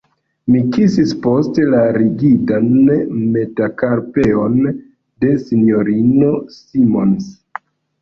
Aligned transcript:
Mi 0.51 0.61
kisis 0.77 1.11
poste 1.25 1.65
la 1.73 1.81
rigidan 1.97 2.73
metakarpeon 3.37 4.59
de 4.75 5.33
S-ino 5.47 6.37
Simons. 6.61 7.35